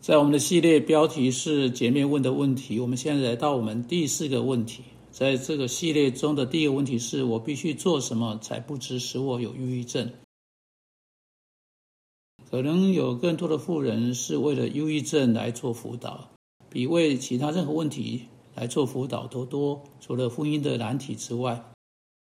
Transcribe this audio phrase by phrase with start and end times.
[0.00, 4.82] 在我们的系列标题是“姐妹问的问题”，我们现在来到我们第四个问题。
[5.10, 10.10] 在这个系列中的第一个问题是我必须做什么才不致使我有抑郁症？
[12.48, 16.30] 可能有更多的富人是为了忧郁症来做辅导，
[16.70, 18.22] 比为其他任何问题
[18.54, 19.82] 来做辅导都多。
[20.00, 21.72] 除了婚姻的难题之外，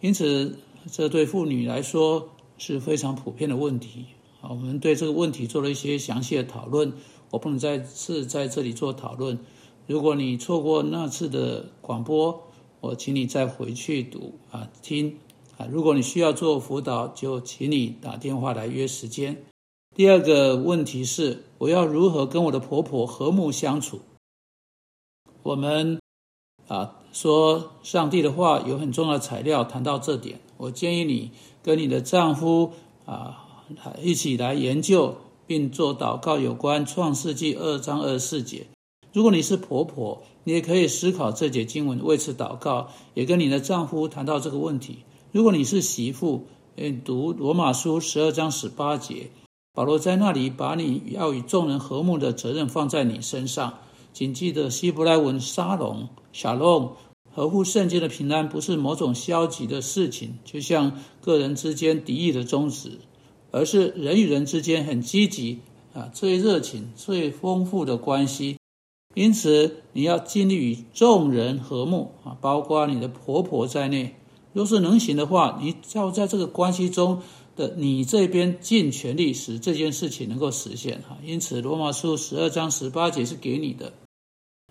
[0.00, 0.58] 因此
[0.90, 4.06] 这对妇女来说是非常普遍的问题。
[4.40, 6.92] 啊，我们对这个问题做了一些详细的讨论。
[7.32, 9.38] 我不能再次在这里做讨论。
[9.86, 12.42] 如果你错过那次的广播，
[12.80, 15.18] 我请你再回去读啊听
[15.56, 15.66] 啊。
[15.70, 19.44] 如果你需要做辅导，就请你打电话来约时间。
[19.94, 24.00] 第二个问题是，我要如何跟我的婆婆和睦相处？
[25.42, 25.98] 我们
[26.68, 30.40] 啊说上帝的话有很重要的材料谈到这点。
[30.58, 31.30] 我建议你
[31.62, 32.72] 跟你的丈夫
[33.06, 33.64] 啊
[34.02, 35.16] 一起来研究。
[35.52, 38.68] 并做祷告，有关创世纪二章二十四节。
[39.12, 45.00] 如果你是婆婆，你也可以思考这节经文，为此祷告，也跟你的丈夫谈到这个问题。
[45.30, 46.46] 如果你是媳妇，
[46.76, 49.28] 嗯，读罗马书十二章十八节，
[49.74, 53.74] 保罗在那里把你要与众人和睦的责任放在你身上。
[54.14, 56.96] 谨记得希伯来文沙龙、小龙，
[57.30, 63.00] 合乎圣经的平安，不是某种消极的事情，就像个人之间敌意的宗旨。
[63.52, 65.60] 而是人与人之间很积极
[65.94, 68.56] 啊，最热情、最丰富的关系。
[69.14, 74.16] 因此，你要尽力与众人和睦啊，包括你的婆婆在内。
[74.54, 77.20] 若是能行的话，你要在这个关系中
[77.54, 81.18] 的你这边尽全力，使这件事情能够实现哈。
[81.22, 83.92] 因此，罗马书十二章十八节是给你的。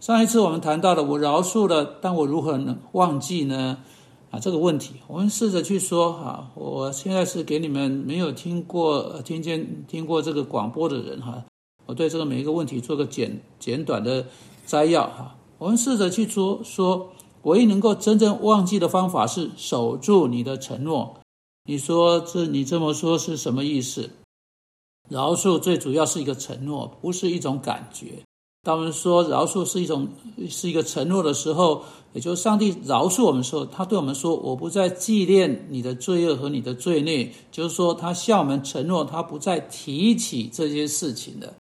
[0.00, 3.78] 上一次我们谈到了，我饶恕了，但我如何能忘记呢？
[4.30, 6.50] 啊，这个问题，我们试着去说哈。
[6.54, 11.44] 我现在是给你们没有听过、听见、听过这个广播的人哈。
[11.86, 14.24] 我对这个每一个问题做个简简短的
[14.64, 15.36] 摘要哈。
[15.58, 17.10] 我们试着去说说，
[17.42, 21.18] 唯一能够真正忘记的方法是守住你的承诺。
[21.64, 24.10] 你说这你这么说是什么意思？
[25.08, 28.22] 饶恕最主要是一个承诺，不是一种感觉。
[28.62, 30.06] 当我们说饶恕是一种
[30.48, 31.82] 是一个承诺的时候，
[32.12, 41.54] 也就是上帝饶恕我们的时候，他对我们说：“我不再纪念你的罪恶和你的罪孽。”就是说，他向我们承诺，他不再提起这些事情的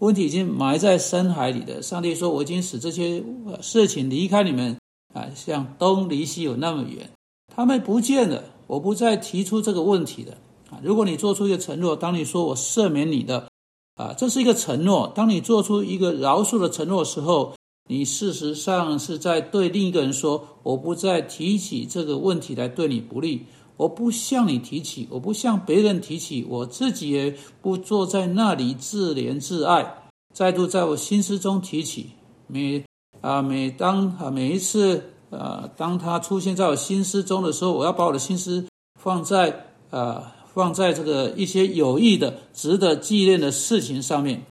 [0.00, 1.80] 问题已经埋在深海里的。
[1.80, 3.24] 上帝说：“我已经使这些
[3.62, 4.76] 事情离开你们
[5.14, 7.08] 啊，像东离西有那么远，
[7.54, 8.44] 他们不见了。
[8.66, 10.32] 我不再提出这个问题的
[10.68, 10.78] 啊。
[10.82, 13.50] 如果你做出一个承诺，当你说我赦免你的。”
[13.94, 15.12] 啊，这是一个承诺。
[15.14, 17.54] 当你做出一个饶恕的承诺时候，
[17.90, 23.44] 你事实上是在对另一个人说：“我不再提起这个问题来对你不利，
[23.76, 32.10] 我不向你提起，我不向别人提起，我自己也不坐在那里自怜自爱，再度在我心思中提起。
[32.46, 32.82] 每
[33.20, 38.64] 啊，每当啊，每一次啊，当他出现在我心思中的时候，我要把我的心思
[38.98, 44.44] 放在啊。”放在这个一些有益的、值得纪念的事情上面，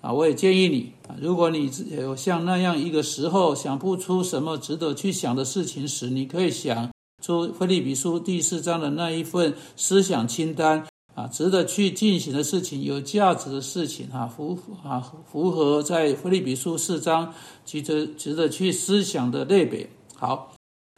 [0.00, 6.90] 啊，我也建议你啊，如果你有像那样一个时候想不出什么值得去想的事情时，你可以想
[7.22, 17.32] 出《菲利比书》第四章的那一份思想清单啊，值得去进行的事情、有价值的事情啊，符啊符合在《菲利比书》四章
[17.64, 19.88] 值得值得去思想的类别。
[20.14, 20.52] 好，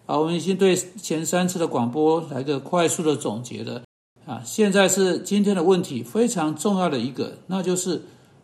[0.06, 3.82] 好，我们已经对前三次的广播来个快速的总结了。
[4.28, 8.02] 啊，现在是今天的问题非常重要的一个，那就是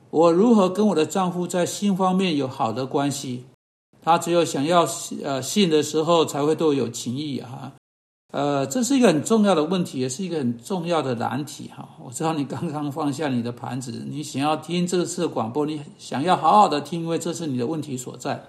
[0.09, 3.45] 我如何跟我的丈夫在性方面有好的关系。
[4.03, 4.87] 他只有想要
[5.23, 7.73] 呃性的时候才会对我有情意哈。
[8.33, 11.87] 呃，这是一个很重要的问题，也是一个很重要的难题哈。
[12.03, 18.43] 我知道你刚刚放下你的盘子，你想要听这次的广播，你想要好好的听，因为这是你的问题所在。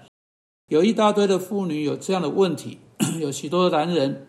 [0.70, 2.80] 有一大堆的妇女有这样的问题，
[3.20, 4.28] 有许多的男人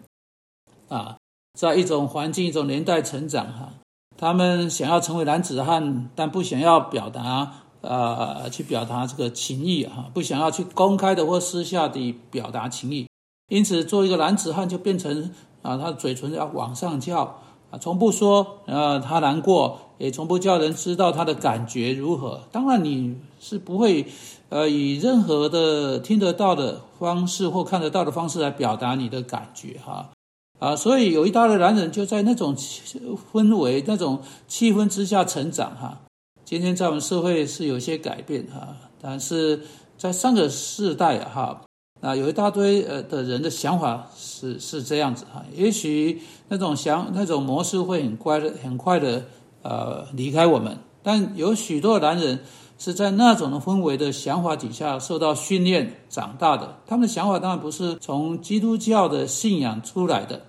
[0.88, 1.16] 啊。
[1.56, 3.70] 在一种环境、一种年代成长，哈，
[4.18, 7.50] 他们想要成为男子汉，但不想要表达，
[7.80, 13.08] 呃，去表达这个情谊，哈，不想要去公开的或私下的表达情谊，
[13.48, 15.30] 因此做一个男子汉就变成
[15.62, 17.22] 啊，他嘴唇要往上翘，
[17.70, 22.42] 啊，从不说，呃，他难过，也从不叫人知道他的感觉如何。
[22.52, 24.04] 当然，你是不会，
[24.50, 30.10] 呃，以任何的听得到的方式或看得到的方式来表达你的感觉，哈。
[30.58, 36.00] 啊，所以有一大堆男人就在那种氛围、那种气氛之下成长哈。
[36.44, 39.60] 今天在我们社会是有些改变哈，但是
[39.98, 41.60] 在上个世代哈，
[42.00, 45.44] 啊，有一大堆呃的人的想法是是这样子哈。
[45.54, 49.24] 也许那种想那种模式会很快的、很快的
[49.62, 52.38] 呃离开我们，但有许多男人
[52.78, 56.78] 是在那种的氛围的想法底下受到训练长大的。
[56.86, 60.46] 他们的想法当然不是从基督教的信仰出来的，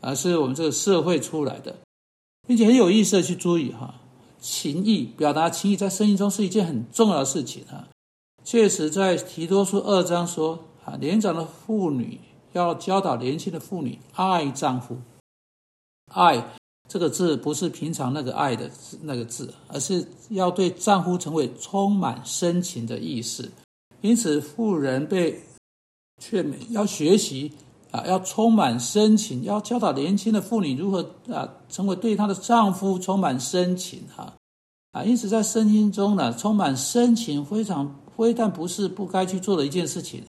[0.00, 1.76] 而是我们这个社会出来的，
[2.46, 3.94] 并且很有意思的去注意哈，
[4.38, 7.88] 情谊表达情谊在生命中是一件很重要的事情啊。
[8.44, 12.20] 确实，在提多书二章说啊，年长的妇女
[12.52, 14.98] 要教导年轻的妇女爱丈夫，
[16.12, 16.44] 爱。
[16.88, 18.70] 这个字不是平常那个爱的
[19.02, 23.50] 那个字，而是要对丈夫成为充满深情的意思。
[24.00, 25.40] 因此，妇人被
[26.20, 27.50] 劝勉要学习
[27.90, 34.34] 啊，要充满深情，要教导年轻的妇女如何啊，成为对她的丈夫充满深情哈
[34.92, 35.02] 啊。
[35.02, 40.22] 因此，在圣经中呢，充满深情非常非但不是不该去做的一件事情。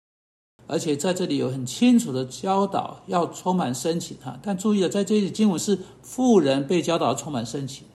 [0.66, 4.38] 而且在这里有很清楚的教导，要充满深情哈。
[4.42, 7.86] 但注意了，在这里经文是富人被教导充满深情。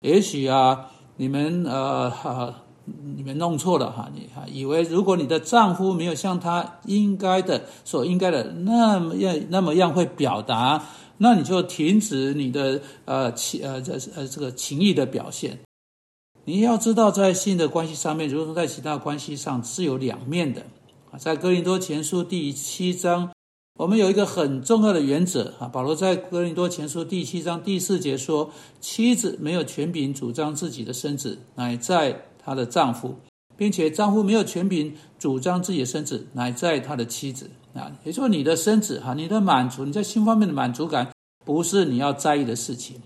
[0.00, 2.62] 也许啊，你们呃哈，
[3.16, 10.84] 你们弄错了哈，你哈以为如果你的丈夫没有像他应该的所应该的那么样那么样会表达，
[11.16, 15.58] 那你就停止你的呃情呃这呃这个情谊的表现。
[16.44, 20.62] 你要知道，在性的关系上面，如同在其他关系上是有两面的。
[21.18, 23.30] 在哥林多前书第七章，
[23.78, 25.66] 我们有一个很重要的原则啊。
[25.66, 33.16] 保罗在哥林多前书第七章第四节说：“妻子没有权柄主张自己的身子，乃在她的丈夫，
[33.56, 41.10] 并且丈夫没有权柄主张自己的身子，乃在他的妻子。”啊，也就是说，你的身子哈，你的满足，你在性方面的满足感，
[41.44, 43.00] 不是你要在意的事情。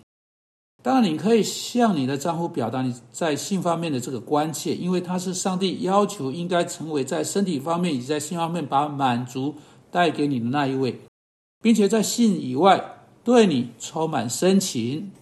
[0.83, 9.55] 当然，你可以向你的丈夫表达你在性方面的这个关切，因为他是上帝要求应该成为在身体方面以及在性方面把满足
[9.91, 10.99] 带给你的那一位，
[11.61, 15.13] 并且在性以外对你充满深情。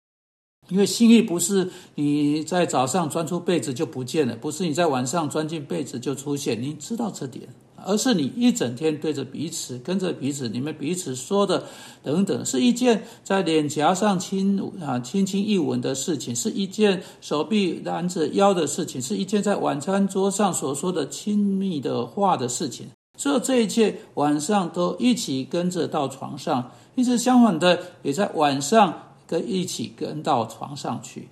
[0.69, 7.49] 因为性欲不是你在早上钻出被子就不见了，不是你在晚上钻进被子就出现，你知道这点。
[7.89, 11.65] 而是你一整天对着彼此，跟着彼此，你们彼此说的
[12.03, 22.87] 等等，是一件在脸颊上亲啊轻轻一吻的事情，是一件手臂拦着腰的事情，是一件在晚餐桌上所说的亲密的话的事情。
[23.17, 28.93] 所有这一切晚上都一起跟着到床上，一直相反的，也在晚上
[29.27, 31.27] 跟一起跟到床上去。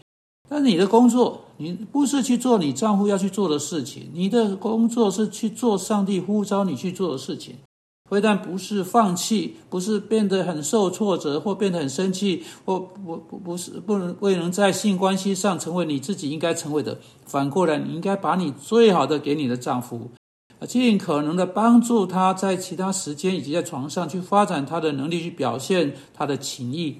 [0.49, 7.57] 但你的工作，你不是去做你丈夫要去做的事情，你的工作是去做上帝呼召你去做的事情。
[8.09, 16.97] 非但不是放弃，不是变得很受挫折，或变得很生气，或不不不是不能未能在性关系上成为你自己应该成为的。
[17.25, 20.09] 反过来，你应该把你最好的给你的丈夫，
[20.69, 26.97] 尽可能的帮助他在其他时间以及在床上去发展他的能力，去表现他的情谊。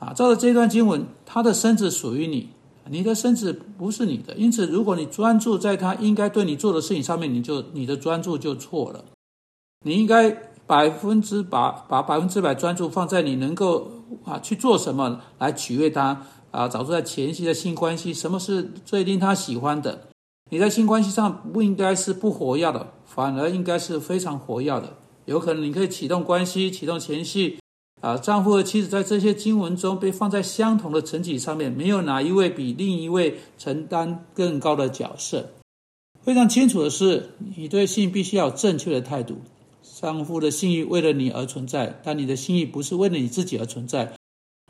[0.00, 2.48] 啊，照着这段经文，他的身子属于你。
[2.90, 9.04] 你的身子不是你的，因此，如果你专注在他应该对你做的事情上面，你就你的专注就错了。
[9.86, 10.30] 你应该
[10.66, 13.90] 百分之百把百分之百专注放在你能够
[14.24, 20.08] 啊去做什么来取悦他啊，找出在前期的性关系什么是最令他喜欢的。
[20.50, 24.96] 你在性关系上不应该是不活跃的，反而应该是非常活跃的。
[25.24, 27.58] 有可能你可以启动关系，启动前戏。
[28.04, 35.48] 啊，丈夫和妻子在这些经文中被放在相同的层级上面，没有哪一位比另一位承担更高的角色。
[36.20, 39.36] 非常清楚的是，你对性必须要有正确的态度。
[39.98, 44.12] 丈夫的性欲为了你而存在，但你的性欲不是为了你自己而存在，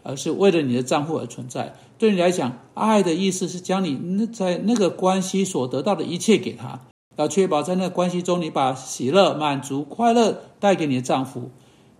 [0.04, 1.74] 而是为了你的丈夫而存在。
[1.98, 6.82] 对你来讲，爱的意思是将你那在那个关系所得到的一切给他，
[7.16, 11.50] 要确保在那个关系中，你把喜乐、满足、快乐带给你的丈夫。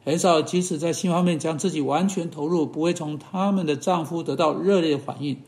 [0.05, 5.39] 很少，即使在性方面将自己完全投入，不会从他们的丈夫得到热烈反应。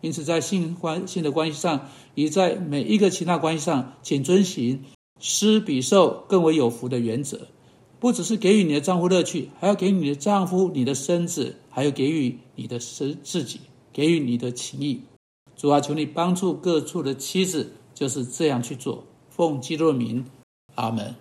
[0.00, 4.82] 因此，在性关性的关系上，以在每一个其他关系上，请遵循
[5.20, 7.48] 施比受更为有福的原则。
[7.98, 13.60] 不只是给予你的丈夫乐趣，还要给予你的丈夫、你的身子，还有给予你的身自己，
[13.92, 15.00] 给予你的情谊。
[15.56, 19.04] 主啊，求你帮助各处的妻子，就是这样去做。
[19.30, 20.26] 奉基督的名，
[20.74, 21.14] 阿门。